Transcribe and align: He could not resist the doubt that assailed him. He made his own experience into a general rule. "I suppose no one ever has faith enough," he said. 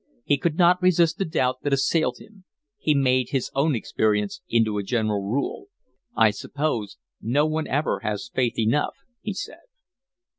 He 0.23 0.39
could 0.39 0.57
not 0.57 0.81
resist 0.81 1.19
the 1.19 1.25
doubt 1.25 1.57
that 1.61 1.73
assailed 1.73 2.17
him. 2.17 2.43
He 2.79 2.95
made 2.95 3.29
his 3.29 3.51
own 3.53 3.75
experience 3.75 4.41
into 4.49 4.79
a 4.79 4.83
general 4.83 5.21
rule. 5.21 5.67
"I 6.15 6.31
suppose 6.31 6.97
no 7.21 7.45
one 7.45 7.67
ever 7.67 7.99
has 7.99 8.31
faith 8.33 8.57
enough," 8.57 8.95
he 9.21 9.35
said. 9.35 9.61